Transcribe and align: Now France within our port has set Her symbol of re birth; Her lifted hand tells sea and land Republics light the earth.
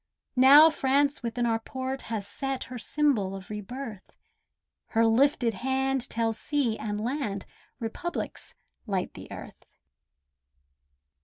Now 0.35 0.71
France 0.71 1.21
within 1.21 1.45
our 1.45 1.59
port 1.59 2.01
has 2.09 2.25
set 2.25 2.63
Her 2.63 2.79
symbol 2.79 3.35
of 3.35 3.51
re 3.51 3.61
birth; 3.61 4.17
Her 4.87 5.05
lifted 5.05 5.53
hand 5.53 6.09
tells 6.09 6.39
sea 6.39 6.75
and 6.79 6.99
land 6.99 7.45
Republics 7.79 8.55
light 8.87 9.13
the 9.13 9.31
earth. 9.31 9.75